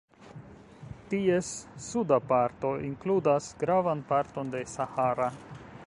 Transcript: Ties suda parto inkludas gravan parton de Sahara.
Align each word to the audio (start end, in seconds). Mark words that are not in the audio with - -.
Ties 1.11 1.51
suda 1.87 2.19
parto 2.31 2.73
inkludas 2.87 3.51
gravan 3.65 4.03
parton 4.13 4.53
de 4.57 4.65
Sahara. 4.77 5.31